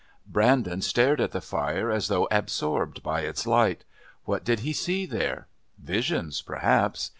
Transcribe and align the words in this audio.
Brandon 0.25 0.81
stared 0.81 1.21
at 1.21 1.29
the 1.29 1.41
fire 1.41 1.91
as 1.91 2.07
though 2.07 2.27
absorbed 2.31 3.03
by 3.03 3.21
its 3.21 3.45
light. 3.45 3.83
What 4.25 4.43
did 4.43 4.61
he 4.61 4.73
see 4.73 5.05
there? 5.05 5.45
Visions 5.77 6.41
perhaps? 6.41 7.09